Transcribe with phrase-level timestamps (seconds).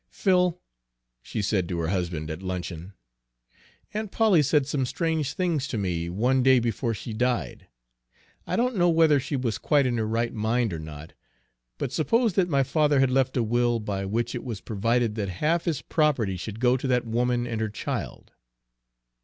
[0.09, 0.59] "Phil,"
[1.21, 2.93] she said to her husband at luncheon,
[3.93, 7.67] "Aunt Polly said some strange things to me one day before she died,
[8.47, 11.13] I don't know whether she was quite in her right mind or not;
[11.77, 15.29] but suppose that my father had left a will by which it was provided that
[15.29, 18.31] half his property should go to that woman and her child?"